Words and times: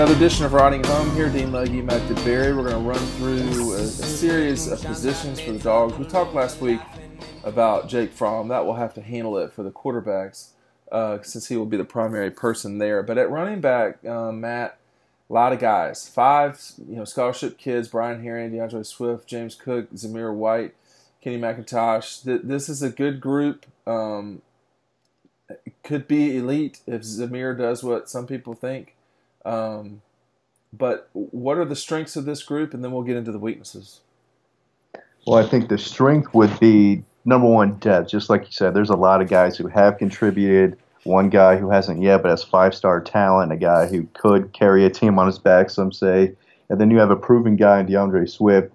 Another 0.00 0.16
edition 0.16 0.46
of 0.46 0.54
Riding 0.54 0.82
Home 0.84 1.14
here. 1.14 1.28
Dean 1.28 1.52
Legge, 1.52 1.84
Matt 1.84 2.00
DeBerry. 2.08 2.56
We're 2.56 2.70
going 2.70 2.82
to 2.82 2.88
run 2.88 3.06
through 3.18 3.74
a, 3.74 3.82
a, 3.82 3.86
series 3.86 4.66
of 4.66 4.82
positions 4.82 5.38
for 5.38 5.52
the 5.52 5.58
Dogs. 5.58 5.98
We 5.98 6.06
talked 6.06 6.32
last 6.32 6.62
week 6.62 6.80
about 7.44 7.86
Jake 7.86 8.10
Fromm. 8.10 8.48
That 8.48 8.64
will 8.64 8.76
have 8.76 8.94
to 8.94 9.02
handle 9.02 9.36
it 9.36 9.52
for 9.52 9.62
the 9.62 9.70
quarterbacks 9.70 10.52
uh, 10.90 11.18
since 11.20 11.48
he 11.48 11.56
will 11.58 11.66
be 11.66 11.76
the 11.76 11.84
primary 11.84 12.30
person 12.30 12.78
there. 12.78 13.02
But 13.02 13.18
at 13.18 13.30
running 13.30 13.60
back, 13.60 14.02
uh, 14.06 14.32
Matt, 14.32 14.78
a 15.28 15.32
lot 15.34 15.52
of 15.52 15.58
guys. 15.58 16.08
Five, 16.08 16.58
you 16.78 16.96
know, 16.96 17.04
scholarship 17.04 17.58
kids: 17.58 17.88
Brian 17.88 18.24
Herrien, 18.24 18.56
D'Andre 18.56 18.82
Swift, 18.84 19.26
James 19.26 19.54
Cook, 19.54 19.92
Zamir 19.92 20.34
White, 20.34 20.74
Kenny 21.20 21.36
McIntosh. 21.36 22.22
This 22.42 22.70
is 22.70 22.82
a 22.82 22.88
good 22.88 23.20
group. 23.20 23.66
Um, 23.86 24.40
could 25.82 26.08
be 26.08 26.38
elite 26.38 26.80
if 26.86 27.02
Zamir 27.02 27.54
does 27.58 27.84
what 27.84 28.08
some 28.08 28.26
people 28.26 28.54
think. 28.54 28.94
Um, 29.44 30.02
but 30.72 31.08
what 31.12 31.58
are 31.58 31.64
the 31.64 31.76
strengths 31.76 32.16
of 32.16 32.24
this 32.24 32.42
group, 32.42 32.74
and 32.74 32.84
then 32.84 32.92
we'll 32.92 33.02
get 33.02 33.16
into 33.16 33.32
the 33.32 33.38
weaknesses. 33.38 34.00
Well, 35.26 35.44
I 35.44 35.48
think 35.48 35.68
the 35.68 35.78
strength 35.78 36.32
would 36.34 36.58
be 36.60 37.02
number 37.24 37.46
one 37.46 37.74
depth. 37.78 38.10
Just 38.10 38.30
like 38.30 38.42
you 38.42 38.52
said, 38.52 38.74
there's 38.74 38.90
a 38.90 38.96
lot 38.96 39.20
of 39.20 39.28
guys 39.28 39.56
who 39.56 39.66
have 39.68 39.98
contributed. 39.98 40.78
One 41.04 41.30
guy 41.30 41.56
who 41.56 41.70
hasn't 41.70 42.02
yet, 42.02 42.22
but 42.22 42.30
has 42.30 42.44
five 42.44 42.74
star 42.74 43.00
talent. 43.00 43.52
A 43.52 43.56
guy 43.56 43.86
who 43.86 44.06
could 44.14 44.52
carry 44.52 44.84
a 44.84 44.90
team 44.90 45.18
on 45.18 45.26
his 45.26 45.38
back, 45.38 45.70
some 45.70 45.92
say. 45.92 46.32
And 46.68 46.80
then 46.80 46.90
you 46.90 46.98
have 46.98 47.10
a 47.10 47.16
proven 47.16 47.56
guy 47.56 47.80
in 47.80 47.86
D'Andre 47.86 48.26
Swift. 48.26 48.72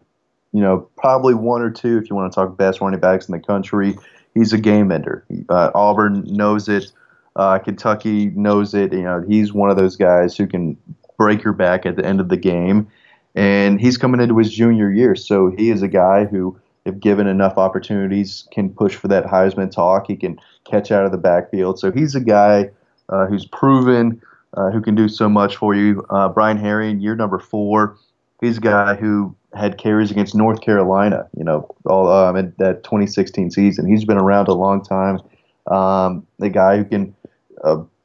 You 0.51 0.61
know, 0.61 0.89
probably 0.97 1.33
one 1.33 1.61
or 1.61 1.69
two 1.69 1.97
if 1.97 2.09
you 2.09 2.15
want 2.15 2.31
to 2.31 2.35
talk 2.35 2.57
best 2.57 2.81
running 2.81 2.99
backs 2.99 3.27
in 3.27 3.33
the 3.33 3.39
country. 3.39 3.97
He's 4.33 4.53
a 4.53 4.57
game 4.57 4.91
ender. 4.91 5.25
Uh, 5.49 5.71
Auburn 5.75 6.23
knows 6.25 6.67
it. 6.67 6.91
Uh, 7.35 7.59
Kentucky 7.59 8.27
knows 8.27 8.73
it. 8.73 8.93
You 8.93 9.01
know, 9.01 9.23
he's 9.27 9.53
one 9.53 9.69
of 9.69 9.77
those 9.77 9.95
guys 9.95 10.37
who 10.37 10.47
can 10.47 10.77
break 11.17 11.43
your 11.43 11.53
back 11.53 11.85
at 11.85 11.95
the 11.95 12.05
end 12.05 12.19
of 12.19 12.29
the 12.29 12.37
game. 12.37 12.87
And 13.35 13.81
he's 13.81 13.97
coming 13.97 14.21
into 14.21 14.37
his 14.37 14.51
junior 14.51 14.91
year, 14.91 15.15
so 15.15 15.51
he 15.57 15.69
is 15.69 15.81
a 15.81 15.89
guy 15.89 16.23
who, 16.23 16.57
if 16.85 16.97
given 16.99 17.27
enough 17.27 17.57
opportunities, 17.57 18.47
can 18.51 18.69
push 18.69 18.95
for 18.95 19.09
that 19.09 19.25
Heisman 19.25 19.69
talk. 19.69 20.07
He 20.07 20.15
can 20.15 20.39
catch 20.63 20.89
out 20.89 21.05
of 21.05 21.11
the 21.11 21.17
backfield. 21.17 21.77
So 21.77 21.91
he's 21.91 22.15
a 22.15 22.21
guy 22.21 22.69
uh, 23.09 23.25
who's 23.25 23.45
proven, 23.45 24.21
uh, 24.55 24.71
who 24.71 24.81
can 24.81 24.95
do 24.95 25.09
so 25.09 25.27
much 25.27 25.57
for 25.57 25.75
you. 25.75 26.05
Uh, 26.09 26.29
Brian 26.29 26.57
Herrien, 26.57 27.01
year 27.01 27.15
number 27.15 27.39
four, 27.39 27.97
he's 28.39 28.57
a 28.57 28.61
guy 28.61 28.95
who 28.95 29.35
had 29.53 29.77
carries 29.77 30.11
against 30.11 30.33
North 30.33 30.61
Carolina, 30.61 31.27
you 31.37 31.43
know, 31.43 31.69
all 31.85 32.07
um, 32.07 32.37
in 32.37 32.53
that 32.57 32.83
2016 32.85 33.51
season. 33.51 33.85
He's 33.85 34.05
been 34.05 34.17
around 34.17 34.47
a 34.47 34.53
long 34.53 34.81
time. 34.81 35.19
Um, 35.67 36.25
the 36.39 36.49
guy 36.49 36.77
who 36.77 36.85
can 36.85 37.15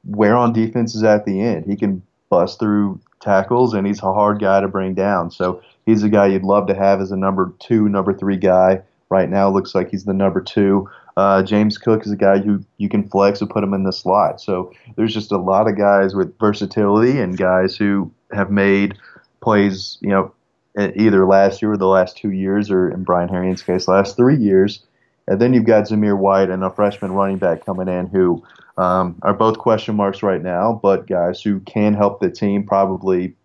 wear 0.04 0.36
on 0.36 0.52
defenses 0.52 1.02
at 1.02 1.24
the 1.24 1.40
end. 1.40 1.66
He 1.66 1.76
can 1.76 2.02
bust 2.28 2.58
through 2.58 3.00
tackles, 3.20 3.74
and 3.74 3.86
he's 3.86 4.02
a 4.02 4.12
hard 4.12 4.40
guy 4.40 4.60
to 4.60 4.68
bring 4.68 4.94
down. 4.94 5.30
So 5.30 5.62
he's 5.86 6.02
a 6.02 6.08
guy 6.08 6.26
you'd 6.26 6.42
love 6.42 6.66
to 6.68 6.74
have 6.74 7.00
as 7.00 7.12
a 7.12 7.16
number 7.16 7.52
two, 7.58 7.88
number 7.88 8.12
three 8.14 8.36
guy. 8.36 8.82
Right 9.10 9.28
now, 9.28 9.50
looks 9.50 9.74
like 9.74 9.90
he's 9.90 10.04
the 10.04 10.14
number 10.14 10.40
two. 10.40 10.88
Uh, 11.16 11.42
James 11.42 11.76
Cook 11.76 12.06
is 12.06 12.12
a 12.12 12.16
guy 12.16 12.38
who 12.38 12.64
you 12.78 12.88
can 12.88 13.08
flex 13.08 13.40
and 13.40 13.50
put 13.50 13.64
him 13.64 13.74
in 13.74 13.82
the 13.82 13.92
slot. 13.92 14.40
So 14.40 14.72
there's 14.96 15.12
just 15.12 15.32
a 15.32 15.36
lot 15.36 15.68
of 15.68 15.76
guys 15.76 16.14
with 16.14 16.38
versatility 16.38 17.18
and 17.18 17.36
guys 17.36 17.76
who 17.76 18.10
have 18.32 18.50
made 18.50 18.96
plays, 19.40 19.98
you 20.00 20.10
know, 20.10 20.32
either 20.78 21.26
last 21.26 21.60
year 21.60 21.72
or 21.72 21.76
the 21.76 21.88
last 21.88 22.16
two 22.16 22.30
years, 22.30 22.70
or 22.70 22.88
in 22.88 23.02
Brian 23.02 23.28
Herrien's 23.28 23.62
case, 23.62 23.88
last 23.88 24.16
three 24.16 24.36
years. 24.36 24.84
And 25.30 25.40
then 25.40 25.54
you've 25.54 25.64
got 25.64 25.84
Zamir 25.84 26.18
White 26.18 26.50
and 26.50 26.64
a 26.64 26.70
freshman 26.70 27.12
running 27.12 27.38
back 27.38 27.64
coming 27.64 27.86
in 27.86 28.08
who 28.08 28.44
um, 28.76 29.16
are 29.22 29.32
both 29.32 29.58
question 29.58 29.94
marks 29.94 30.24
right 30.24 30.42
now, 30.42 30.80
but 30.82 31.06
guys 31.06 31.40
who 31.40 31.60
can 31.60 31.94
help 31.94 32.18
the 32.18 32.28
team 32.28 32.66
probably 32.66 33.36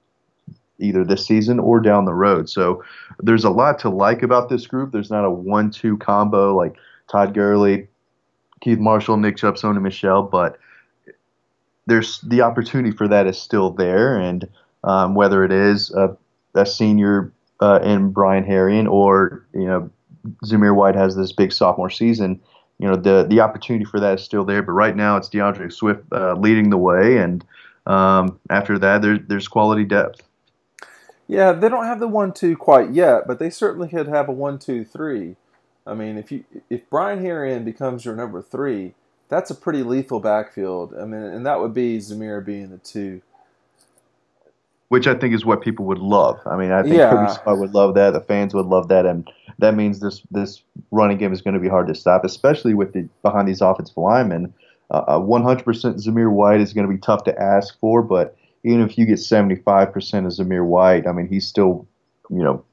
either 0.80 1.06
this 1.06 1.28
season 1.28 1.60
or 1.60 1.80
down 1.80 2.06
the 2.06 2.14
road. 2.14 2.50
So 2.50 2.84
there's 3.20 3.44
a 3.44 3.52
lot 3.52 3.78
to 3.80 3.90
like 3.90 4.24
about 4.24 4.50
this 4.50 4.66
group. 4.66 4.92
There's 4.92 5.12
not 5.12 5.26
a 5.26 5.30
one-two 5.30 5.98
combo 5.98 6.58
like 6.58 6.76
Todd 7.08 7.36
Gurley, 7.36 7.88
Keith 8.62 8.80
Marshall, 8.80 9.18
Nick 9.18 9.38
Chubb, 9.38 9.54
Sony 9.54 9.80
Michel, 9.80 10.24
but 10.24 10.58
there's 11.86 12.20
the 12.22 12.42
opportunity 12.42 12.98
for 12.98 13.08
that 13.08 13.28
is 13.28 13.38
still 13.38 13.70
there, 13.70 14.18
and 14.18 14.50
um, 14.84 15.14
whether 15.14 15.44
it 15.44 15.52
is 15.52 15.92
a, 15.92 16.18
a 16.56 16.66
senior 16.66 17.32
uh, 17.60 17.80
in 17.84 18.10
Brian 18.10 18.44
Herrien 18.44 18.90
or 18.90 19.46
you 19.54 19.68
know 19.68 19.92
Zamir 20.46 20.76
White 20.76 20.96
has 20.96 21.16
this 21.16 21.32
big 21.32 21.52
sophomore 21.52 21.90
season 21.90 22.42
you 22.78 22.88
know 22.88 22.96
the 22.96 23.26
the 23.30 23.40
opportunity 23.40 23.86
for 23.86 24.00
that 24.00 24.20
is 24.20 24.24
still 24.24 24.44
there. 24.44 24.62
But 24.62 24.74
right 24.74 24.96
now 24.96 25.18
it's 25.18 25.30
D'Andre 25.30 25.70
Swift 25.70 26.04
uh, 26.12 26.34
leading 26.34 26.70
the 26.70 26.78
way, 26.78 27.18
and 27.18 27.46
um, 27.86 28.40
after 28.50 28.78
that 28.80 29.02
there's 29.02 29.20
there's 29.28 29.48
quality 29.48 29.86
depth. 29.86 30.24
Yeah, 31.28 31.54
they 31.54 31.70
don't 31.70 31.86
have 31.86 32.00
the 32.00 32.08
one 32.08 32.34
two 32.34 32.56
quite 32.56 32.92
yet, 32.92 33.28
but 33.28 33.40
they 33.40 33.50
certainly 33.50 33.88
could 33.88 34.08
have 34.08 34.28
a 34.28 34.34
one 34.34 34.60
two 34.60 34.84
three. 34.84 35.38
I 35.88 35.94
mean, 35.94 36.18
if 36.18 36.32
you 36.32 36.44
if 36.70 36.90
Brian 36.90 37.24
Herrien 37.24 37.64
becomes 37.64 38.04
your 38.04 38.16
number 38.16 38.42
three, 38.42 38.94
that's 39.30 39.50
a 39.50 39.56
pretty 39.56 39.84
lethal 39.84 40.20
backfield. 40.20 40.94
I 41.00 41.06
mean, 41.06 41.22
and 41.22 41.46
that 41.46 41.60
would 41.60 41.74
be 41.74 41.98
Zamir 42.00 42.46
being 42.46 42.70
the 42.70 42.78
two 42.78 43.22
which 44.90 45.08
I 45.08 45.16
think 45.16 45.34
is 45.34 45.46
what 45.46 45.62
people 45.62 45.86
would 45.86 46.00
love. 46.00 46.40
I 46.46 46.56
mean, 46.56 46.72
I 46.72 46.84
think 46.84 46.96
yeah. 46.96 47.10
Kirby 47.10 47.32
Smart 47.32 47.60
would 47.60 47.74
love 47.74 47.96
that. 47.96 48.12
The 48.12 48.22
fans 48.22 48.54
would 48.54 48.68
love 48.68 48.88
that, 48.90 49.06
and 49.06 49.30
that 49.60 49.76
means 49.76 50.00
this 50.00 50.22
this 50.32 50.62
running 50.92 51.18
game 51.18 51.34
is 51.34 51.42
going 51.42 51.54
to 51.54 51.60
be 51.60 51.70
hard 51.70 51.88
to 51.88 51.96
stop, 51.96 52.24
especially 52.24 52.74
with 52.74 52.94
the 52.94 53.08
behind 53.24 53.48
these 53.48 53.62
offensive 53.62 53.98
linemen. 53.98 54.54
Uh, 54.92 55.18
100% 55.18 55.60
uh, 55.66 55.94
Zamir 55.94 56.32
White 56.32 56.62
is 56.62 56.72
going 56.72 56.88
to 56.88 56.94
be 56.94 57.00
tough 57.00 57.24
to 57.24 57.42
ask 57.42 57.80
for, 57.80 58.04
but 58.04 58.38
even 58.64 58.82
if 58.82 59.00
you 59.00 59.06
get 59.08 59.16
75% 59.16 59.58
of 59.68 60.32
Zamir 60.32 60.64
White, 60.64 61.08
I 61.08 61.12
mean, 61.12 61.28
he's 61.28 61.48
still, 61.48 61.88
you 62.30 62.44
know, 62.44 62.64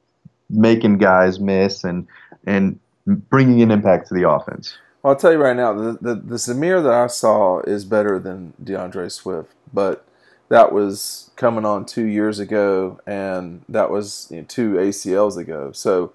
making 0.50 0.98
guys 0.98 1.40
miss 1.40 1.84
and 1.84 2.06
and 2.46 2.78
bringing 3.06 3.62
an 3.62 3.70
impact 3.70 4.08
to 4.08 4.14
the 4.14 4.28
offense. 4.28 4.76
Well, 5.02 5.14
I'll 5.14 5.18
tell 5.18 5.32
you 5.32 5.38
right 5.38 5.56
now, 5.56 5.72
the, 5.72 5.98
the 6.00 6.14
the 6.14 6.36
Zamir 6.36 6.82
that 6.82 6.92
I 6.92 7.06
saw 7.06 7.60
is 7.60 7.84
better 7.84 8.18
than 8.18 8.52
D'Andre 8.62 9.08
Swift, 9.08 9.52
but 9.72 10.04
that 10.52 10.70
was 10.70 11.30
coming 11.34 11.64
on 11.64 11.86
two 11.86 12.04
years 12.04 12.38
ago, 12.38 13.00
and 13.06 13.64
that 13.70 13.90
was 13.90 14.28
you 14.30 14.36
know, 14.36 14.44
two 14.46 14.72
ACLs 14.74 15.38
ago. 15.38 15.72
So, 15.72 16.12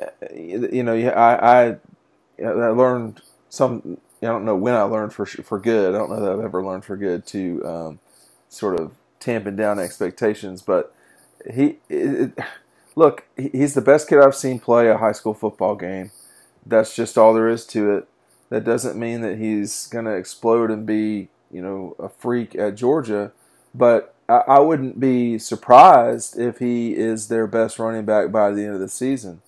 uh, 0.00 0.06
you 0.32 0.84
know, 0.84 0.94
I, 0.94 1.72
I, 1.72 1.76
I 2.40 2.68
learned 2.68 3.20
some. 3.48 3.98
I 4.22 4.26
don't 4.26 4.44
know 4.44 4.54
when 4.54 4.74
I 4.74 4.82
learned 4.82 5.12
for 5.12 5.26
for 5.26 5.58
good. 5.58 5.92
I 5.92 5.98
don't 5.98 6.08
know 6.08 6.20
that 6.20 6.30
I've 6.30 6.44
ever 6.44 6.64
learned 6.64 6.84
for 6.84 6.96
good 6.96 7.26
to 7.26 7.66
um, 7.66 7.98
sort 8.48 8.78
of 8.78 8.92
tamping 9.18 9.56
down 9.56 9.80
expectations. 9.80 10.62
But 10.62 10.94
he, 11.52 11.78
it, 11.88 12.38
look, 12.94 13.24
he's 13.36 13.74
the 13.74 13.80
best 13.80 14.08
kid 14.08 14.20
I've 14.20 14.36
seen 14.36 14.60
play 14.60 14.88
a 14.88 14.98
high 14.98 15.10
school 15.10 15.34
football 15.34 15.74
game. 15.74 16.12
That's 16.64 16.94
just 16.94 17.18
all 17.18 17.34
there 17.34 17.48
is 17.48 17.66
to 17.66 17.90
it. 17.96 18.08
That 18.50 18.62
doesn't 18.62 18.96
mean 18.96 19.22
that 19.22 19.38
he's 19.38 19.88
going 19.88 20.04
to 20.04 20.12
explode 20.12 20.70
and 20.70 20.86
be, 20.86 21.28
you 21.50 21.60
know, 21.60 21.96
a 21.98 22.08
freak 22.08 22.54
at 22.54 22.76
Georgia 22.76 23.32
but 23.74 24.14
I, 24.28 24.58
wouldn't 24.60 24.98
be 24.98 25.38
surprised 25.38 26.38
if 26.38 26.58
he 26.58 26.94
is 26.94 27.28
their 27.28 27.46
best 27.46 27.78
running 27.78 28.04
back 28.04 28.32
by 28.32 28.50
the 28.50 28.64
end 28.64 28.74
of 28.74 28.80
the 28.80 28.88
season. 28.88 29.42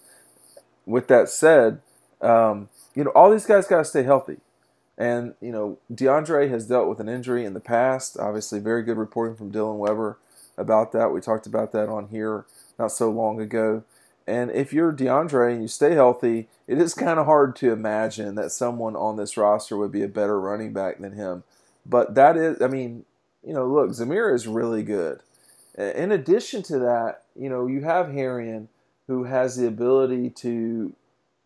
With 0.85 1.09
that 1.09 1.29
said, 1.31 1.81
um, 2.21 2.69
you 2.95 3.05
know, 3.05 3.11
all 3.11 3.31
these 3.31 3.47
guys 3.47 3.67
got 3.67 3.79
to 3.79 3.85
stay 3.85 4.03
healthy. 4.03 4.39
And, 4.99 5.35
you 5.41 5.53
know, 5.53 5.79
D'Andre 5.95 6.49
has 6.49 6.67
dealt 6.67 6.89
with 6.89 7.01
an 7.01 7.09
injury 7.09 7.45
in 7.45 7.55
the 7.55 7.61
past. 7.61 8.19
Obviously, 8.19 8.59
very 8.59 8.83
good 8.83 8.99
reporting 8.99 9.37
from 9.37 9.53
Dylan 9.53 9.79
Weber 9.79 10.19
about 10.59 10.93
that. 10.93 11.13
We 11.13 11.21
talked 11.21 11.47
about 11.47 11.73
that 11.73 11.89
on 11.89 12.09
here 12.09 12.47
not 12.79 12.93
so 12.93 13.11
long 13.11 13.41
ago. 13.41 13.83
And 14.27 14.51
if 14.51 14.73
you're 14.73 14.93
D'Andre 14.93 15.53
and 15.53 15.63
you 15.63 15.69
stay 15.69 15.93
healthy, 15.93 16.49
it 16.67 16.79
is 16.79 16.95
kind 16.95 17.19
of 17.19 17.27
hard 17.27 17.55
to 17.57 17.73
imagine 17.73 18.35
that 18.35 18.53
someone 18.53 18.97
on 18.97 19.17
this 19.17 19.37
roster 19.37 19.77
would 19.77 19.93
be 19.93 20.03
a 20.03 20.09
better 20.09 20.41
running 20.41 20.73
back 20.73 20.99
than 20.99 21.13
him. 21.13 21.45
But 21.85 22.15
that 22.17 22.37
is, 22.37 22.61
I 22.61 22.67
mean, 22.67 23.05
you 23.47 23.55
know, 23.55 23.67
look, 23.67 23.91
Zamir 23.91 24.35
is 24.35 24.47
really 24.47 24.83
good. 24.83 25.21
In 25.79 26.11
addition 26.11 26.63
to 26.65 26.81
that, 26.81 27.23
you 27.39 27.49
know, 27.49 27.67
you 27.67 27.83
have 27.83 28.07
Herrien 28.07 28.67
who 29.07 29.25
has 29.25 29.57
the 29.57 29.67
ability 29.67 30.31
to. 30.31 30.93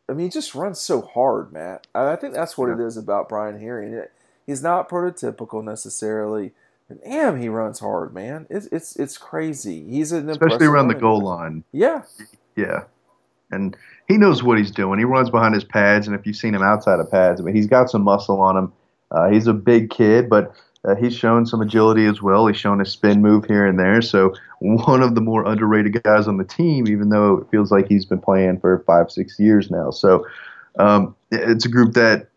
I 0.08 0.12
mean, 0.12 0.26
he 0.26 0.30
just 0.30 0.54
runs 0.54 0.80
so 0.80 1.02
hard, 1.02 1.52
Matt. 1.52 1.86
I 1.94 2.16
think 2.16 2.34
that's 2.34 2.58
what 2.58 2.70
it 2.70 2.80
is 2.80 2.96
about 2.96 3.28
Brian 3.28 3.60
Herrien. 3.60 4.08
He's 4.46 4.62
not 4.62 4.88
prototypical 4.88 5.62
necessarily. 5.62 6.52
And 6.88 7.00
damn, 7.04 7.40
he 7.40 7.48
runs 7.48 7.78
hard, 7.78 8.12
man. 8.14 8.46
It's 8.50 8.66
it's 8.72 8.96
it's 8.96 9.18
crazy. 9.18 9.84
He's 9.88 10.10
an 10.10 10.28
especially 10.28 10.66
around 10.66 10.88
the 10.88 10.94
goal 10.94 11.20
line. 11.20 11.62
Yeah, 11.70 12.02
yeah, 12.56 12.84
and 13.52 13.76
he 14.08 14.16
knows 14.16 14.42
what 14.42 14.58
he's 14.58 14.72
doing. 14.72 14.98
He 14.98 15.04
runs 15.04 15.30
behind 15.30 15.54
his 15.54 15.64
pads, 15.64 16.08
and 16.08 16.16
if 16.16 16.26
you've 16.26 16.36
seen 16.36 16.54
him 16.54 16.62
outside 16.62 16.98
of 16.98 17.10
pads, 17.10 17.40
I 17.40 17.44
mean, 17.44 17.54
he's 17.54 17.68
got 17.68 17.90
some 17.90 18.02
muscle 18.02 18.40
on 18.40 18.56
him. 18.56 18.72
Uh, 19.12 19.28
he's 19.28 19.46
a 19.46 19.52
big 19.52 19.90
kid, 19.90 20.28
but 20.28 20.52
uh, 20.84 20.94
he's 20.94 21.14
shown 21.14 21.46
some 21.46 21.60
agility 21.60 22.06
as 22.06 22.22
well. 22.22 22.46
He's 22.46 22.56
shown 22.56 22.80
a 22.80 22.86
spin 22.86 23.20
move 23.20 23.44
here 23.44 23.66
and 23.66 23.78
there. 23.78 24.00
So 24.02 24.34
one 24.60 25.02
of 25.02 25.14
the 25.14 25.20
more 25.20 25.46
underrated 25.46 26.02
guys 26.02 26.26
on 26.26 26.38
the 26.38 26.44
team, 26.44 26.88
even 26.88 27.10
though 27.10 27.38
it 27.38 27.50
feels 27.50 27.70
like 27.70 27.86
he's 27.88 28.06
been 28.06 28.20
playing 28.20 28.60
for 28.60 28.82
five, 28.86 29.10
six 29.10 29.38
years 29.38 29.70
now. 29.70 29.90
So 29.90 30.26
um, 30.78 31.14
it's 31.30 31.64
a 31.64 31.68
group 31.68 31.94
that, 31.94 32.28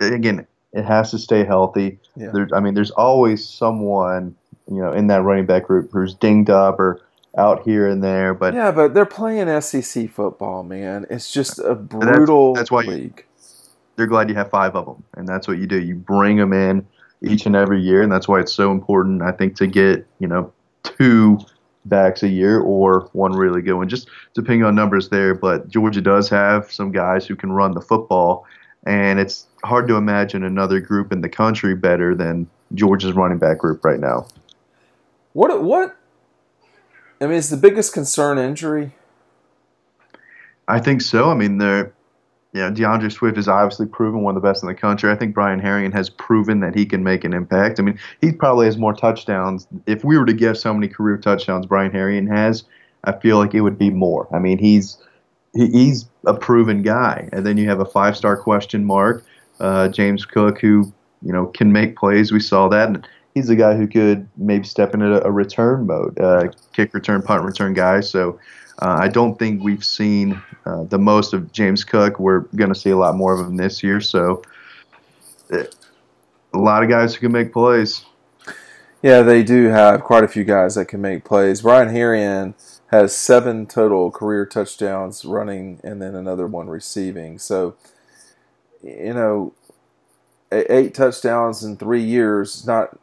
again, 0.00 0.46
it 0.72 0.84
has 0.84 1.10
to 1.10 1.18
stay 1.18 1.44
healthy. 1.44 1.98
Yeah. 2.16 2.30
There, 2.32 2.48
I 2.54 2.60
mean, 2.60 2.74
there's 2.74 2.92
always 2.92 3.46
someone 3.46 4.36
you 4.70 4.80
know, 4.80 4.92
in 4.92 5.08
that 5.08 5.22
running 5.22 5.46
back 5.46 5.66
group 5.66 5.90
who's 5.92 6.14
dinged 6.14 6.48
up 6.48 6.78
or 6.78 7.00
out 7.36 7.62
here 7.64 7.88
and 7.88 8.02
there. 8.02 8.34
But 8.34 8.54
yeah, 8.54 8.70
but 8.70 8.94
they're 8.94 9.04
playing 9.04 9.60
SEC 9.60 10.10
football, 10.10 10.62
man. 10.62 11.06
It's 11.10 11.32
just 11.32 11.58
a 11.58 11.74
brutal 11.74 12.54
that's, 12.54 12.62
that's 12.62 12.70
why 12.70 12.82
league. 12.82 13.24
You, 13.26 13.44
they're 13.96 14.06
glad 14.06 14.28
you 14.28 14.36
have 14.36 14.50
five 14.50 14.76
of 14.76 14.86
them, 14.86 15.02
and 15.16 15.28
that's 15.28 15.48
what 15.48 15.58
you 15.58 15.66
do. 15.66 15.80
You 15.80 15.96
bring 15.96 16.36
them 16.36 16.52
in 16.52 16.86
each 17.22 17.46
and 17.46 17.54
every 17.54 17.80
year, 17.80 18.02
and 18.02 18.10
that's 18.10 18.28
why 18.28 18.40
it's 18.40 18.52
so 18.52 18.70
important. 18.70 19.22
I 19.22 19.32
think 19.32 19.56
to 19.56 19.66
get 19.66 20.06
you 20.18 20.28
know 20.28 20.52
two 20.82 21.38
backs 21.86 22.22
a 22.22 22.28
year 22.28 22.60
or 22.60 23.08
one 23.12 23.32
really 23.32 23.62
good 23.62 23.74
one, 23.74 23.88
just 23.88 24.08
depending 24.34 24.64
on 24.64 24.74
numbers 24.74 25.08
there. 25.08 25.34
But 25.34 25.68
Georgia 25.68 26.00
does 26.00 26.28
have 26.28 26.70
some 26.70 26.92
guys 26.92 27.26
who 27.26 27.36
can 27.36 27.52
run 27.52 27.72
the 27.72 27.80
football, 27.80 28.46
and 28.86 29.18
it's 29.18 29.46
hard 29.64 29.88
to 29.88 29.96
imagine 29.96 30.44
another 30.44 30.80
group 30.80 31.12
in 31.12 31.20
the 31.20 31.28
country 31.28 31.74
better 31.74 32.14
than 32.14 32.48
Georgia's 32.74 33.12
running 33.12 33.38
back 33.38 33.58
group 33.58 33.84
right 33.84 34.00
now. 34.00 34.26
What 35.32 35.62
what? 35.62 35.96
I 37.20 37.26
mean, 37.26 37.36
is 37.36 37.50
the 37.50 37.56
biggest 37.56 37.92
concern 37.92 38.38
injury? 38.38 38.94
I 40.66 40.78
think 40.78 41.02
so. 41.02 41.30
I 41.30 41.34
mean, 41.34 41.58
they're 41.58 41.92
yeah, 42.52 42.70
D'Andre 42.70 43.08
Swift 43.08 43.38
is 43.38 43.46
obviously 43.46 43.86
proven 43.86 44.22
one 44.22 44.36
of 44.36 44.42
the 44.42 44.48
best 44.48 44.62
in 44.62 44.68
the 44.68 44.74
country. 44.74 45.10
I 45.10 45.14
think 45.14 45.34
Brian 45.34 45.60
Herrien 45.60 45.92
has 45.92 46.10
proven 46.10 46.60
that 46.60 46.74
he 46.74 46.84
can 46.84 47.04
make 47.04 47.22
an 47.22 47.32
impact. 47.32 47.78
I 47.78 47.82
mean, 47.82 47.98
he 48.20 48.32
probably 48.32 48.66
has 48.66 48.76
more 48.76 48.92
touchdowns. 48.92 49.68
If 49.86 50.04
we 50.04 50.18
were 50.18 50.24
to 50.26 50.32
guess 50.32 50.62
how 50.62 50.72
many 50.72 50.88
career 50.88 51.16
touchdowns 51.16 51.66
Brian 51.66 51.92
Herrien 51.92 52.28
has, 52.28 52.64
I 53.04 53.12
feel 53.12 53.38
like 53.38 53.54
it 53.54 53.60
would 53.60 53.78
be 53.78 53.90
more. 53.90 54.28
I 54.34 54.40
mean, 54.40 54.58
he's 54.58 54.98
he, 55.54 55.66
he's 55.68 56.08
a 56.26 56.34
proven 56.34 56.82
guy. 56.82 57.28
And 57.32 57.46
then 57.46 57.56
you 57.56 57.68
have 57.68 57.80
a 57.80 57.84
five 57.84 58.16
star 58.16 58.36
question 58.36 58.84
mark, 58.84 59.24
uh, 59.60 59.88
James 59.88 60.24
Cook, 60.24 60.60
who 60.60 60.92
you 61.22 61.32
know 61.32 61.46
can 61.46 61.72
make 61.72 61.96
plays. 61.96 62.32
We 62.32 62.40
saw 62.40 62.68
that. 62.68 62.88
And 62.88 63.06
he's 63.34 63.48
a 63.48 63.56
guy 63.56 63.76
who 63.76 63.86
could 63.86 64.28
maybe 64.36 64.64
step 64.64 64.92
into 64.92 65.24
a 65.24 65.30
return 65.30 65.86
mode, 65.86 66.18
uh, 66.18 66.48
kick 66.72 66.94
return, 66.94 67.22
punt 67.22 67.44
return 67.44 67.74
guy. 67.74 68.00
So 68.00 68.38
uh, 68.80 68.98
I 69.00 69.08
don't 69.08 69.38
think 69.38 69.62
we've 69.62 69.84
seen 69.84 70.40
uh, 70.64 70.84
the 70.84 70.98
most 70.98 71.34
of 71.34 71.52
James 71.52 71.84
Cook. 71.84 72.18
We're 72.18 72.40
going 72.56 72.72
to 72.72 72.78
see 72.78 72.90
a 72.90 72.96
lot 72.96 73.14
more 73.14 73.38
of 73.38 73.46
him 73.46 73.56
this 73.56 73.82
year. 73.82 74.00
So 74.00 74.42
a 75.50 76.58
lot 76.58 76.82
of 76.82 76.88
guys 76.88 77.14
who 77.14 77.20
can 77.20 77.32
make 77.32 77.52
plays. 77.52 78.04
Yeah, 79.02 79.22
they 79.22 79.42
do 79.42 79.68
have 79.68 80.02
quite 80.02 80.24
a 80.24 80.28
few 80.28 80.44
guys 80.44 80.74
that 80.74 80.86
can 80.86 81.00
make 81.00 81.24
plays. 81.24 81.62
Brian 81.62 81.88
Herrien 81.88 82.54
has 82.88 83.14
seven 83.16 83.66
total 83.66 84.10
career 84.10 84.44
touchdowns 84.44 85.24
running 85.24 85.80
and 85.84 86.02
then 86.02 86.14
another 86.14 86.46
one 86.46 86.68
receiving. 86.68 87.38
So, 87.38 87.76
you 88.82 89.14
know, 89.14 89.54
eight 90.52 90.94
touchdowns 90.94 91.62
in 91.62 91.76
three 91.76 92.02
years, 92.02 92.56
is 92.56 92.66
not 92.66 92.98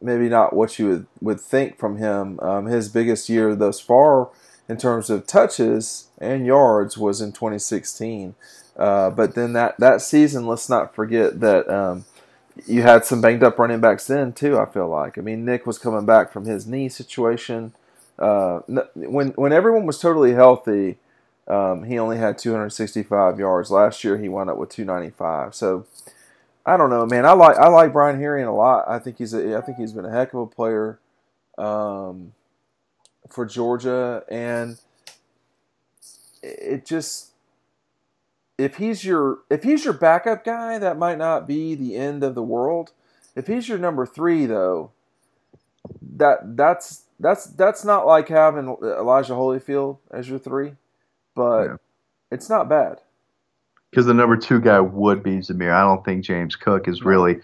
maybe 0.00 0.28
not 0.28 0.54
what 0.54 0.78
you 0.78 0.88
would, 0.88 1.06
would 1.20 1.40
think 1.40 1.78
from 1.78 1.96
him. 1.96 2.38
Um, 2.40 2.66
his 2.66 2.88
biggest 2.88 3.28
year 3.28 3.54
thus 3.54 3.80
far 3.80 4.30
in 4.68 4.76
terms 4.76 5.10
of 5.10 5.26
touches 5.26 6.08
and 6.18 6.46
yards 6.46 6.96
was 6.96 7.20
in 7.20 7.32
2016. 7.32 8.34
Uh, 8.76 9.10
but 9.10 9.34
then 9.34 9.52
that, 9.52 9.78
that 9.78 10.00
season, 10.00 10.46
let's 10.46 10.68
not 10.68 10.94
forget 10.94 11.40
that 11.40 11.68
um, 11.68 12.04
you 12.66 12.82
had 12.82 13.04
some 13.04 13.20
banged 13.20 13.42
up 13.42 13.58
running 13.58 13.80
backs 13.80 14.06
then 14.06 14.32
too. 14.32 14.58
I 14.58 14.66
feel 14.66 14.88
like. 14.88 15.18
I 15.18 15.20
mean, 15.20 15.44
Nick 15.44 15.66
was 15.66 15.78
coming 15.78 16.06
back 16.06 16.32
from 16.32 16.44
his 16.44 16.66
knee 16.66 16.88
situation. 16.88 17.72
Uh, 18.18 18.60
when 18.94 19.28
when 19.30 19.52
everyone 19.52 19.86
was 19.86 19.98
totally 19.98 20.34
healthy, 20.34 20.98
um, 21.48 21.84
he 21.84 21.98
only 21.98 22.16
had 22.16 22.38
265 22.38 23.38
yards. 23.38 23.70
Last 23.70 24.04
year, 24.04 24.18
he 24.18 24.28
wound 24.28 24.50
up 24.50 24.56
with 24.56 24.70
295. 24.70 25.54
So 25.54 25.86
I 26.64 26.76
don't 26.76 26.90
know, 26.90 27.06
man. 27.06 27.26
I 27.26 27.32
like 27.32 27.56
I 27.56 27.68
like 27.68 27.92
Brian 27.92 28.20
Herrien 28.20 28.46
a 28.46 28.52
lot. 28.52 28.84
I 28.88 28.98
think 28.98 29.18
he's 29.18 29.34
a, 29.34 29.56
I 29.56 29.60
think 29.60 29.78
he's 29.78 29.92
been 29.92 30.06
a 30.06 30.10
heck 30.10 30.32
of 30.32 30.40
a 30.40 30.46
player. 30.46 30.98
Um, 31.58 32.32
for 33.30 33.46
Georgia, 33.46 34.24
and 34.28 34.78
it 36.42 36.84
just 36.84 37.30
if 38.58 38.76
he's 38.76 39.04
your 39.04 39.38
if 39.50 39.62
he's 39.62 39.84
your 39.84 39.94
backup 39.94 40.44
guy, 40.44 40.78
that 40.78 40.98
might 40.98 41.18
not 41.18 41.46
be 41.46 41.74
the 41.74 41.96
end 41.96 42.22
of 42.22 42.34
the 42.34 42.42
world. 42.42 42.92
If 43.36 43.46
he's 43.46 43.68
your 43.68 43.78
number 43.78 44.06
three, 44.06 44.46
though, 44.46 44.92
that 46.16 46.56
that's 46.56 47.02
that's 47.18 47.46
that's 47.46 47.84
not 47.84 48.06
like 48.06 48.28
having 48.28 48.76
Elijah 48.82 49.32
Holyfield 49.32 49.98
as 50.10 50.28
your 50.28 50.38
three, 50.38 50.74
but 51.34 51.64
yeah. 51.64 51.76
it's 52.30 52.48
not 52.48 52.68
bad. 52.68 53.00
Because 53.90 54.06
the 54.06 54.14
number 54.14 54.36
two 54.36 54.60
guy 54.60 54.80
would 54.80 55.22
be 55.22 55.38
Zamir. 55.38 55.72
I 55.72 55.82
don't 55.82 56.04
think 56.04 56.24
James 56.24 56.56
Cook 56.56 56.88
is 56.88 57.02
really 57.02 57.40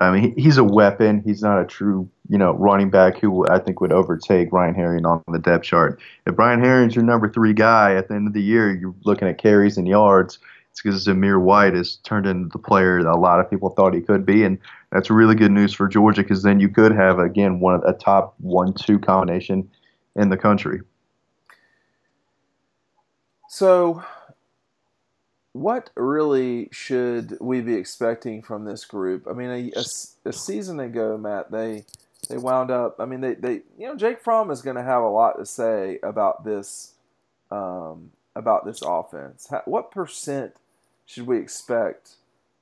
I 0.00 0.10
mean, 0.10 0.34
he's 0.36 0.58
a 0.58 0.64
weapon. 0.64 1.22
He's 1.24 1.42
not 1.42 1.60
a 1.60 1.66
true, 1.66 2.08
you 2.28 2.38
know, 2.38 2.52
running 2.52 2.90
back 2.90 3.18
who 3.18 3.46
I 3.48 3.58
think 3.58 3.80
would 3.80 3.92
overtake 3.92 4.52
Ryan 4.52 4.74
Herrien 4.74 5.04
on 5.04 5.22
the 5.28 5.38
depth 5.38 5.64
chart. 5.64 6.00
If 6.26 6.36
Brian 6.36 6.60
Herrien's 6.60 6.94
your 6.94 7.04
number 7.04 7.28
three 7.28 7.52
guy 7.52 7.94
at 7.94 8.08
the 8.08 8.14
end 8.14 8.26
of 8.26 8.32
the 8.32 8.42
year, 8.42 8.74
you're 8.74 8.94
looking 9.04 9.28
at 9.28 9.38
carries 9.38 9.76
and 9.76 9.86
yards. 9.86 10.38
It's 10.70 10.82
because 10.82 11.06
Zamir 11.06 11.40
White 11.40 11.74
has 11.74 11.96
turned 11.96 12.26
into 12.26 12.48
the 12.48 12.58
player 12.58 13.02
that 13.02 13.12
a 13.12 13.16
lot 13.16 13.40
of 13.40 13.48
people 13.48 13.70
thought 13.70 13.94
he 13.94 14.00
could 14.00 14.26
be, 14.26 14.42
and 14.42 14.58
that's 14.90 15.10
really 15.10 15.34
good 15.34 15.52
news 15.52 15.72
for 15.72 15.86
Georgia 15.86 16.22
because 16.22 16.42
then 16.42 16.58
you 16.58 16.68
could 16.68 16.92
have 16.92 17.18
again 17.18 17.60
one 17.60 17.74
of 17.74 17.84
a 17.84 17.92
top 17.92 18.34
one-two 18.38 18.98
combination 18.98 19.70
in 20.16 20.30
the 20.30 20.36
country. 20.36 20.80
So 23.48 24.02
what 25.52 25.90
really 25.94 26.68
should 26.72 27.38
we 27.40 27.60
be 27.60 27.74
expecting 27.74 28.42
from 28.42 28.64
this 28.64 28.84
group? 28.84 29.28
I 29.30 29.32
mean, 29.32 29.50
a, 29.50 29.78
a, 29.78 29.84
a, 30.28 30.32
season 30.32 30.80
ago, 30.80 31.16
Matt, 31.16 31.52
they 31.52 31.84
they 32.28 32.38
wound 32.38 32.70
up. 32.70 32.96
I 32.98 33.04
mean, 33.04 33.20
they, 33.20 33.34
they 33.34 33.52
you 33.78 33.86
know 33.86 33.96
Jake 33.96 34.20
Fromm 34.20 34.50
is 34.50 34.62
going 34.62 34.76
to 34.76 34.82
have 34.82 35.02
a 35.02 35.08
lot 35.08 35.38
to 35.38 35.46
say 35.46 35.98
about 36.02 36.44
this 36.44 36.94
um, 37.50 38.10
about 38.34 38.64
this 38.64 38.82
offense. 38.82 39.48
How, 39.50 39.62
what 39.64 39.90
percent 39.90 40.56
should 41.06 41.26
we 41.26 41.38
expect 41.38 42.16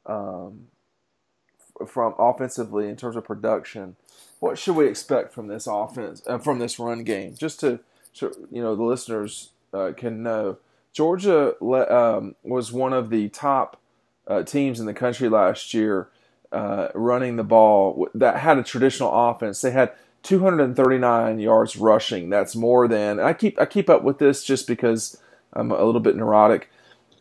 um, 0.07 0.67
from 1.87 2.15
offensively 2.19 2.89
in 2.89 2.97
terms 2.97 3.17
of 3.17 3.25
production? 3.25 3.97
What 4.41 4.59
should 4.59 4.77
we 4.77 4.87
expect 4.87 5.33
from 5.33 5.47
this 5.47 5.67
offense 5.67 6.23
uh, 6.27 6.39
from 6.39 6.59
this 6.59 6.79
run 6.79 7.05
game? 7.05 7.35
Just 7.39 7.61
to, 7.61 7.81
to 8.15 8.49
you 8.51 8.63
know 8.63 8.75
the 8.75 8.83
listeners 8.83 9.51
uh, 9.73 9.93
can 9.97 10.23
know 10.23 10.59
Georgia 10.93 11.55
um, 11.63 12.35
was 12.43 12.73
one 12.73 12.93
of 12.93 13.11
the 13.11 13.29
top 13.29 13.79
uh, 14.27 14.43
teams 14.43 14.81
in 14.81 14.87
the 14.87 14.95
country 14.95 15.29
last 15.29 15.73
year 15.75 16.09
uh, 16.53 16.89
running 16.95 17.37
the 17.37 17.45
ball 17.45 18.09
that 18.15 18.39
had 18.39 18.59
a 18.59 18.63
traditional 18.63 19.11
offense. 19.13 19.61
They 19.61 19.71
had 19.71 19.93
239 20.23 21.41
yards 21.41 21.77
rushing. 21.77 22.31
That's 22.31 22.55
more 22.55 22.87
than 22.87 23.19
I 23.19 23.33
keep. 23.33 23.61
I 23.61 23.67
keep 23.67 23.91
up 23.91 24.03
with 24.03 24.19
this 24.19 24.45
just 24.45 24.67
because 24.67 25.21
I'm 25.53 25.71
a 25.71 25.85
little 25.85 26.01
bit 26.01 26.17
neurotic. 26.17 26.71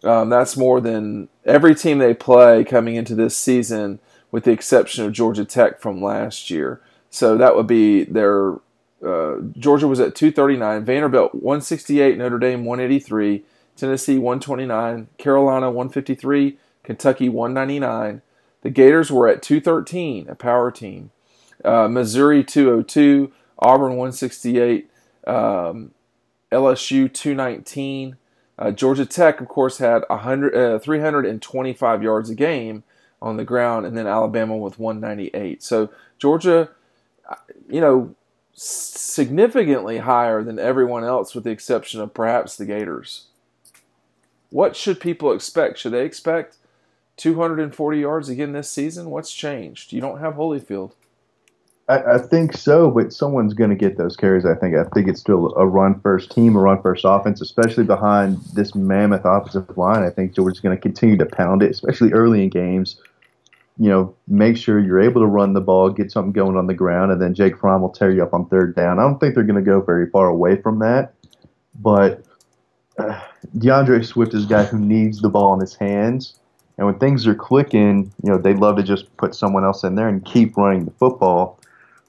Um, 0.04 0.30
that's 0.30 0.58
more 0.58 0.82
than 0.82 1.30
every 1.46 1.76
team 1.76 2.00
they 2.00 2.14
play 2.14 2.64
coming 2.64 2.96
into 2.96 3.16
this 3.16 3.38
season, 3.38 4.00
with 4.32 4.46
the 4.46 4.52
exception 4.52 5.06
of 5.06 5.14
Georgia 5.14 5.46
Tech 5.46 5.80
from 5.80 6.02
last 6.02 6.50
year. 6.50 6.82
So 7.10 7.38
that 7.38 7.56
would 7.56 7.68
be 7.68 8.04
their. 8.04 8.56
Uh, 9.04 9.38
Georgia 9.58 9.88
was 9.88 10.00
at 10.00 10.14
239, 10.14 10.86
Vanderbilt 10.86 11.34
168, 11.34 12.20
Notre 12.20 12.38
Dame 12.38 12.66
183, 12.66 13.44
Tennessee 13.76 14.20
129, 14.20 15.08
Carolina 15.18 15.72
153, 15.72 16.60
Kentucky 16.84 17.28
199. 17.28 18.22
The 18.62 18.70
Gators 18.70 19.12
were 19.12 19.28
at 19.28 19.42
213, 19.42 20.30
a 20.30 20.36
power 20.36 20.72
team. 20.72 21.12
Uh, 21.64 21.88
Missouri 21.88 22.44
202, 22.44 23.32
Auburn 23.60 23.92
168, 23.92 24.90
um, 25.28 25.92
LSU 26.52 27.12
219. 27.12 28.18
Uh, 28.58 28.72
Georgia 28.72 29.06
Tech, 29.06 29.42
of 29.42 29.48
course, 29.48 29.80
had 29.80 30.04
100, 30.10 30.56
uh, 30.56 30.80
325 30.80 32.04
yards 32.04 32.30
a 32.30 32.36
game 32.36 32.84
on 33.22 33.38
the 33.38 33.44
ground, 33.44 33.86
and 33.86 33.98
then 33.98 34.08
Alabama 34.08 34.56
with 34.58 34.80
198. 34.80 35.64
So 35.64 35.90
Georgia, 36.20 36.70
uh, 37.30 37.36
you 37.70 37.82
know, 37.82 38.16
significantly 38.54 40.00
higher 40.00 40.44
than 40.44 40.60
everyone 40.60 41.04
else, 41.04 41.34
with 41.34 41.44
the 41.44 41.52
exception 41.52 42.02
of 42.02 42.14
perhaps 42.14 42.56
the 42.56 42.66
Gators. 42.66 43.28
What 44.50 44.76
should 44.76 45.00
people 45.00 45.32
expect? 45.32 45.78
Should 45.78 45.94
they 45.94 46.06
expect 46.06 46.58
240 47.22 48.00
yards 48.00 48.30
again 48.30 48.52
this 48.52 48.70
season? 48.70 49.12
What's 49.12 49.32
changed? 49.32 49.94
You 49.94 50.02
don't 50.02 50.20
have 50.20 50.34
Holyfield. 50.34 50.94
I, 51.88 52.16
I 52.16 52.18
think 52.18 52.58
so, 52.58 52.90
but 52.90 53.14
someone's 53.14 53.54
going 53.54 53.70
to 53.70 53.76
get 53.76 53.98
those 53.98 54.16
carries. 54.16 54.44
I 54.44 54.56
think. 54.56 54.76
I 54.76 54.86
think 54.86 55.08
it's 55.08 55.20
still 55.20 55.54
a 55.56 55.68
run 55.68 56.00
first 56.00 56.32
team, 56.32 56.56
a 56.56 56.60
run 56.60 56.82
first 56.82 57.04
offense, 57.06 57.40
especially 57.40 57.84
behind 57.84 58.38
this 58.54 58.74
mammoth 58.74 59.22
offensive 59.24 59.78
line. 59.78 60.04
I 60.04 60.10
think 60.10 60.34
Georgia's 60.34 60.60
going 60.60 60.76
to 60.76 60.82
continue 60.82 61.16
to 61.18 61.26
pound 61.28 61.62
it, 61.62 61.70
especially 61.70 62.12
early 62.12 62.44
in 62.44 62.50
games. 62.50 63.00
You 63.78 63.90
know, 63.90 64.16
make 64.28 64.58
sure 64.58 64.80
you're 64.80 65.02
able 65.02 65.22
to 65.22 65.28
run 65.28 65.54
the 65.54 65.62
ball, 65.62 65.90
get 65.92 66.12
something 66.12 66.34
going 66.34 66.58
on 66.58 66.66
the 66.66 66.74
ground, 66.74 67.12
and 67.12 67.22
then 67.22 67.36
Jake 67.36 67.58
Fromm 67.58 67.82
will 67.82 67.90
tear 67.90 68.12
you 68.12 68.24
up 68.24 68.34
on 68.34 68.48
third 68.48 68.76
down. 68.76 68.98
I 68.98 69.04
don't 69.04 69.20
think 69.20 69.36
they're 69.36 69.44
going 69.44 69.64
to 69.64 69.70
go 69.70 69.80
very 69.82 70.10
far 70.10 70.28
away 70.28 70.60
from 70.60 70.80
that, 70.80 71.14
but 71.80 72.24
uh, 72.98 73.20
D'Andre 73.58 74.02
Swift 74.02 74.34
is 74.34 74.46
a 74.46 74.48
guy 74.48 74.64
who 74.64 74.80
needs 74.80 75.22
the 75.22 75.30
ball 75.30 75.54
in 75.54 75.60
his 75.60 75.76
hands. 75.76 76.40
And 76.82 76.88
when 76.88 76.98
things 76.98 77.28
are 77.28 77.36
clicking, 77.36 78.12
you 78.24 78.32
know, 78.32 78.40
they'd 78.40 78.58
love 78.58 78.76
to 78.78 78.82
just 78.82 79.16
put 79.18 79.36
someone 79.36 79.64
else 79.64 79.84
in 79.84 79.94
there 79.94 80.08
and 80.08 80.26
keep 80.26 80.58
running 80.58 80.86
the 80.86 80.92
football. 80.94 81.60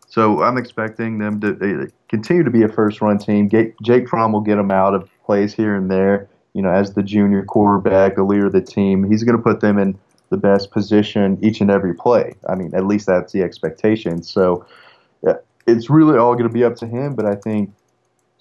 So 0.09 0.43
I'm 0.43 0.57
expecting 0.57 1.19
them 1.19 1.43
to 1.43 1.91
continue 2.09 2.43
to 2.43 2.51
be 2.51 2.63
a 2.63 2.69
first 2.69 3.03
run 3.03 3.19
team. 3.19 3.51
Jake 3.51 4.09
Fromm 4.09 4.33
will 4.33 4.41
get 4.41 4.57
them 4.57 4.71
out 4.71 4.95
of 4.95 5.11
plays 5.27 5.53
here 5.53 5.75
and 5.75 5.91
there. 5.91 6.27
You 6.55 6.63
know, 6.63 6.71
as 6.71 6.95
the 6.95 7.03
junior 7.03 7.45
quarterback, 7.45 8.17
the 8.17 8.23
leader 8.23 8.47
of 8.47 8.55
the 8.55 8.63
team, 8.63 9.05
he's 9.05 9.25
going 9.25 9.37
to 9.37 9.43
put 9.43 9.61
them 9.61 9.79
in 9.79 9.99
the 10.31 10.39
best 10.39 10.71
position 10.71 11.39
each 11.43 11.61
and 11.61 11.71
every 11.71 11.93
play. 11.93 12.33
I 12.49 12.55
mean, 12.55 12.75
at 12.75 12.87
least 12.87 13.07
that's 13.07 13.31
the 13.35 13.43
expectation. 13.43 14.23
So 14.23 14.65
it's 15.67 15.91
really 15.91 16.17
all 16.17 16.33
going 16.33 16.49
to 16.49 16.53
be 16.53 16.65
up 16.65 16.77
to 16.77 16.87
him. 16.87 17.15
But 17.15 17.27
I 17.27 17.35
think, 17.35 17.75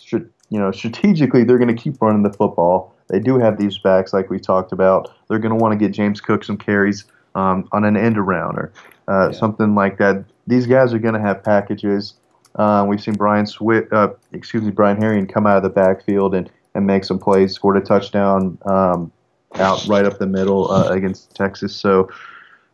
you 0.10 0.30
know, 0.50 0.72
strategically, 0.72 1.44
they're 1.44 1.58
going 1.58 1.76
to 1.76 1.84
keep 1.84 2.02
running 2.02 2.24
the 2.24 2.32
football. 2.32 2.96
They 3.12 3.20
do 3.20 3.38
have 3.38 3.58
these 3.58 3.78
backs, 3.78 4.14
like 4.14 4.30
we 4.30 4.40
talked 4.40 4.72
about. 4.72 5.14
They're 5.28 5.38
going 5.38 5.56
to 5.56 5.62
want 5.62 5.78
to 5.78 5.78
get 5.78 5.94
James 5.94 6.22
Cook 6.22 6.46
some 6.46 6.58
carries 6.58 7.04
um, 7.36 7.68
on 7.74 7.84
an 7.84 7.98
end 7.98 8.18
around 8.18 8.58
or 8.58 8.72
uh, 9.10 9.30
yeah. 9.30 9.38
something 9.38 9.76
like 9.76 9.98
that. 9.98 10.24
These 10.48 10.66
guys 10.66 10.94
are 10.94 11.00
going 11.00 11.14
to 11.14 11.20
have 11.20 11.44
packages. 11.44 12.14
Uh, 12.56 12.86
we've 12.88 13.02
seen 13.02 13.16
Brian 13.16 13.46
Swift, 13.46 13.92
uh, 13.92 14.14
excuse 14.32 14.64
me, 14.64 14.72
Brian 14.72 14.98
Herrien 14.98 15.32
come 15.32 15.46
out 15.46 15.58
of 15.58 15.64
the 15.64 15.70
backfield 15.70 16.34
and, 16.34 16.50
and 16.74 16.88
make 16.88 17.04
some 17.04 17.20
plays, 17.20 17.54
scored 17.54 17.78
a 17.78 17.82
touchdown 17.82 18.58
um, 18.66 19.12
out 19.56 19.86
right 19.88 20.06
up 20.06 20.18
the 20.18 20.28
middle 20.28 20.72
uh, 20.72 20.90
against 20.90 21.36
Texas. 21.36 21.76
So 21.76 22.10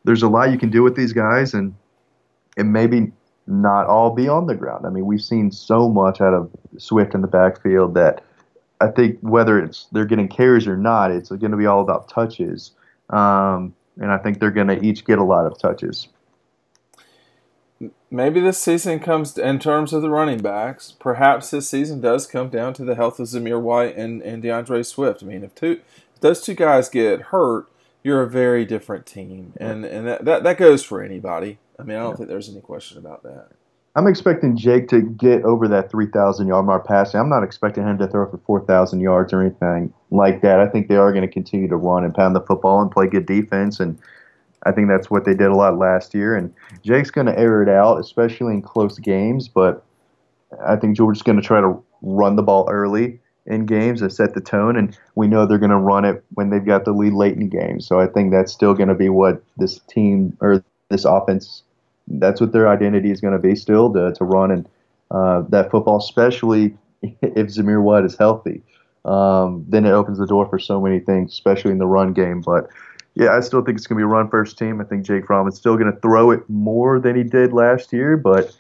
there's 0.04 0.22
a 0.22 0.30
lot 0.30 0.52
you 0.52 0.60
can 0.60 0.70
do 0.70 0.84
with 0.84 0.96
these 0.96 1.14
guys, 1.14 1.54
and 1.54 1.74
and 2.58 2.72
maybe 2.72 3.12
not 3.48 3.88
all 3.88 4.12
be 4.12 4.28
on 4.28 4.48
the 4.48 4.56
ground. 4.56 4.86
I 4.86 4.90
mean, 4.90 5.06
we've 5.06 5.22
seen 5.22 5.52
so 5.52 5.90
much 5.90 6.22
out 6.22 6.34
of 6.34 6.50
Swift 6.78 7.14
in 7.14 7.22
the 7.22 7.28
backfield 7.28 7.94
that 7.96 8.24
I 8.80 8.88
think 8.88 9.20
whether 9.22 9.60
it's 9.60 9.88
they're 9.92 10.06
getting 10.06 10.28
carries 10.28 10.68
or 10.68 10.78
not, 10.78 11.12
it's 11.12 11.30
going 11.30 11.52
to 11.52 11.58
be 11.58 11.66
all 11.66 11.82
about 11.82 12.10
touches. 12.10 12.72
Um, 13.10 13.76
and 14.00 14.12
I 14.12 14.18
think 14.18 14.40
they're 14.40 14.52
going 14.52 14.68
to 14.68 14.84
each 14.86 15.06
get 15.06 15.18
a 15.18 15.24
lot 15.24 15.46
of 15.46 15.58
touches. 15.58 16.08
Maybe 18.10 18.40
this 18.40 18.58
season 18.58 19.00
comes 19.00 19.38
in 19.38 19.60
terms 19.60 19.94
of 19.94 20.02
the 20.02 20.10
running 20.10 20.40
backs. 20.40 20.94
Perhaps 21.00 21.52
this 21.52 21.70
season 21.70 22.02
does 22.02 22.26
come 22.26 22.50
down 22.50 22.74
to 22.76 22.86
the 22.86 22.96
health 22.96 23.20
of 23.20 23.28
Zamir 23.28 23.62
White 23.62 23.96
and, 23.98 24.22
and 24.22 24.42
D'Andre 24.42 24.82
Swift. 24.84 25.22
I 25.22 25.26
mean, 25.26 25.44
if 25.44 25.54
two 25.54 25.82
if 26.16 26.22
those 26.22 26.42
two 26.42 26.56
guys 26.56 26.90
get 26.90 27.22
hurt, 27.22 27.68
you're 28.04 28.22
a 28.22 28.30
very 28.30 28.66
different 28.66 29.06
team, 29.06 29.54
and 29.58 29.84
and 29.86 30.08
that 30.08 30.26
that, 30.26 30.44
that 30.44 30.58
goes 30.58 30.84
for 30.84 31.04
anybody. 31.04 31.60
I 31.78 31.84
mean, 31.84 31.98
I 31.98 32.02
don't 32.02 32.12
yeah. 32.12 32.16
think 32.16 32.30
there's 32.30 32.50
any 32.50 32.62
question 32.62 32.98
about 32.98 33.24
that. 33.24 33.50
I'm 33.98 34.06
expecting 34.06 34.56
Jake 34.56 34.88
to 34.90 35.02
get 35.02 35.44
over 35.44 35.68
that 35.70 35.90
3,000 35.90 36.48
yard 36.48 36.68
mark 36.68 36.86
passing. 36.86 37.20
I'm 37.20 37.30
not 37.30 37.44
expecting 37.44 37.84
him 37.84 37.98
to 37.98 38.08
throw 38.08 38.30
for 38.30 38.38
4,000 38.46 39.00
yards 39.00 39.34
or 39.34 39.42
anything 39.42 39.92
like 40.12 40.44
that. 40.44 40.60
I 40.60 40.68
think 40.68 40.88
they 40.88 40.98
are 40.98 41.12
going 41.12 41.28
to 41.28 41.34
continue 41.34 41.68
to 41.68 41.76
run 41.76 42.04
and 42.04 42.14
pound 42.14 42.36
the 42.36 42.42
football 42.42 42.80
and 42.80 42.92
play 42.92 43.08
good 43.08 43.26
defense. 43.26 43.80
And 43.80 43.98
I 44.68 44.72
think 44.72 44.88
that's 44.88 45.10
what 45.10 45.26
they 45.26 45.34
did 45.34 45.48
a 45.48 45.56
lot 45.56 45.80
last 45.80 46.14
year. 46.14 46.36
And 46.36 46.54
Jake's 46.84 47.10
going 47.10 47.26
to 47.26 47.40
air 47.40 47.64
it 47.64 47.70
out, 47.70 48.00
especially 48.00 48.54
in 48.54 48.62
close 48.62 49.00
games. 49.00 49.48
But 49.48 49.84
I 50.64 50.76
think 50.76 50.96
Georgia's 50.96 51.24
going 51.24 51.42
to 51.42 51.48
try 51.48 51.60
to 51.60 51.84
run 52.04 52.36
the 52.36 52.44
ball 52.44 52.70
early 52.70 53.20
in 53.48 53.66
games 53.66 54.02
to 54.02 54.12
set 54.12 54.36
the 54.36 54.42
tone. 54.42 54.78
And 54.78 54.96
we 55.16 55.28
know 55.28 55.48
they're 55.48 55.58
going 55.58 55.72
to 55.72 55.76
run 55.76 56.06
it 56.06 56.24
when 56.36 56.52
they've 56.52 56.64
got 56.64 56.86
the 56.86 56.92
lead 56.92 57.14
late 57.14 57.36
in 57.36 57.50
games. 57.50 57.88
So 57.88 58.00
I 58.00 58.06
think 58.06 58.30
that's 58.30 58.54
still 58.54 58.76
going 58.76 58.90
to 58.90 58.96
be 58.96 59.10
what 59.10 59.42
this 59.58 59.80
team 59.90 60.38
or 60.40 60.64
this 60.90 61.04
offense 61.04 61.64
that's 62.08 62.40
what 62.40 62.52
their 62.52 62.68
identity 62.68 63.12
is 63.12 63.22
going 63.22 63.34
to 63.34 63.40
be 63.40 63.56
still 63.56 63.92
to, 63.94 64.14
to 64.14 64.24
run 64.24 64.52
and 64.52 64.70
uh, 65.12 65.44
that 65.50 65.72
football, 65.72 65.98
especially 65.98 66.78
if 67.02 67.48
Zamir 67.48 67.82
White 67.82 68.06
is 68.06 68.18
healthy. 68.18 68.64
Um, 69.06 69.66
then 69.70 69.86
it 69.86 69.92
opens 69.92 70.18
the 70.18 70.28
door 70.28 70.48
for 70.50 70.60
so 70.60 70.82
many 70.82 71.00
things, 71.00 71.32
especially 71.32 71.72
in 71.72 71.78
the 71.78 71.86
run 71.86 72.14
game. 72.14 72.42
But 72.42 72.70
yeah, 73.16 73.36
I 73.36 73.40
still 73.40 73.64
think 73.64 73.78
it's 73.78 73.88
going 73.88 73.98
to 73.98 74.02
be 74.02 74.04
a 74.04 74.08
run 74.08 74.30
first 74.30 74.58
team. 74.58 74.82
I 74.82 74.84
think 74.84 75.06
Jake 75.06 75.26
Fromm 75.26 75.48
is 75.48 75.56
still 75.56 75.78
going 75.78 75.92
to 75.92 76.00
throw 76.02 76.32
it 76.32 76.48
more 76.50 77.00
than 77.00 77.16
he 77.16 77.24
did 77.24 77.54
last 77.54 77.94
year, 77.94 78.18
but 78.18 78.56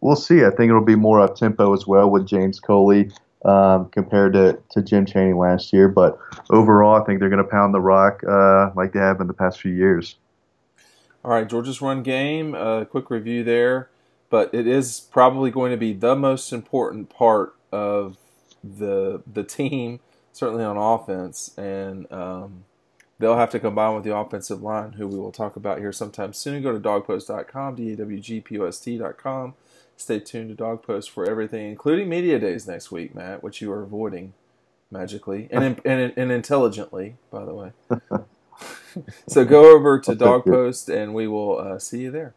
we'll 0.00 0.16
see. 0.16 0.44
I 0.44 0.50
think 0.50 0.68
it'll 0.68 0.84
be 0.84 0.96
more 0.96 1.20
up 1.20 1.36
tempo 1.36 1.72
as 1.72 1.86
well 1.86 2.10
with 2.10 2.26
James 2.26 2.58
Coley 2.58 3.10
um, 3.44 3.88
compared 3.90 4.32
to, 4.32 4.58
to 4.70 4.82
Jim 4.82 5.06
Chaney 5.06 5.32
last 5.32 5.72
year. 5.72 5.88
But 5.88 6.18
overall, 6.50 7.00
I 7.00 7.04
think 7.04 7.20
they're 7.20 7.30
going 7.30 7.42
to 7.42 7.50
pound 7.50 7.72
the 7.72 7.80
rock 7.80 8.22
uh, 8.28 8.70
like 8.74 8.92
they 8.92 8.98
have 8.98 9.20
in 9.20 9.26
the 9.26 9.32
past 9.32 9.60
few 9.60 9.72
years. 9.72 10.16
All 11.24 11.30
right, 11.30 11.48
Georgia's 11.48 11.80
run 11.80 12.02
game. 12.02 12.54
A 12.54 12.58
uh, 12.58 12.84
quick 12.84 13.08
review 13.08 13.42
there, 13.42 13.88
but 14.28 14.52
it 14.52 14.66
is 14.66 15.00
probably 15.00 15.50
going 15.50 15.70
to 15.70 15.78
be 15.78 15.94
the 15.94 16.14
most 16.14 16.52
important 16.52 17.08
part 17.08 17.54
of 17.72 18.18
the 18.62 19.22
the 19.30 19.42
team, 19.42 20.00
certainly 20.32 20.64
on 20.64 20.76
offense, 20.76 21.56
and 21.56 22.10
um, 22.12 22.64
they'll 23.18 23.36
have 23.36 23.50
to 23.50 23.58
combine 23.58 23.94
with 23.94 24.04
the 24.04 24.14
offensive 24.14 24.62
line, 24.62 24.92
who 24.92 25.08
we 25.08 25.18
will 25.18 25.32
talk 25.32 25.56
about 25.56 25.78
here 25.78 25.92
sometime 25.92 26.34
soon. 26.34 26.62
Go 26.62 26.72
to 26.72 26.80
dogpost.com, 26.80 27.76
dawgpost.com. 27.76 29.54
Stay 29.96 30.18
tuned 30.18 30.56
to 30.56 30.60
Dawgpost 30.60 31.08
for 31.08 31.24
everything, 31.24 31.68
including 31.70 32.08
media 32.08 32.36
days 32.38 32.66
next 32.66 32.90
week, 32.90 33.14
Matt, 33.14 33.44
which 33.44 33.62
you 33.62 33.70
are 33.70 33.82
avoiding 33.82 34.34
magically 34.90 35.48
and 35.50 35.80
and, 35.84 36.12
and 36.16 36.32
intelligently, 36.32 37.16
by 37.30 37.44
the 37.44 37.54
way. 37.54 37.72
so 39.28 39.44
go 39.44 39.74
over 39.74 39.98
to 40.00 40.14
Dawgpost 40.14 40.94
and 40.94 41.14
we 41.14 41.26
will 41.26 41.58
uh, 41.58 41.78
see 41.78 42.00
you 42.00 42.10
there. 42.10 42.34